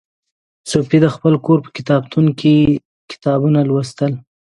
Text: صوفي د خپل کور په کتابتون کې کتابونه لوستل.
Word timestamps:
صوفي 0.71 0.97
د 1.03 1.07
خپل 1.15 1.33
کور 1.45 1.57
په 1.65 1.69
کتابتون 1.77 2.25
کې 2.39 2.53
کتابونه 3.11 3.59
لوستل. 3.69 4.11